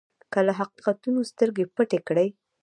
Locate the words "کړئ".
2.07-2.29